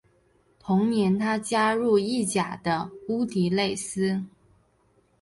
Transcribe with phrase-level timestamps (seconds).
[0.59, 4.23] 同年他加入意甲的乌迪内斯。